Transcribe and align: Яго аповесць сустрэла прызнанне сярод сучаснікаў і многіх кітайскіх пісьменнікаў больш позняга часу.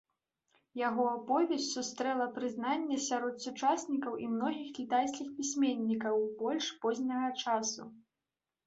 Яго 0.87 1.03
аповесць 1.17 1.67
сустрэла 1.73 2.27
прызнанне 2.37 2.97
сярод 3.09 3.35
сучаснікаў 3.45 4.19
і 4.25 4.31
многіх 4.33 4.75
кітайскіх 4.79 5.27
пісьменнікаў 5.37 6.15
больш 6.43 6.65
позняга 6.85 7.29
часу. 7.47 7.83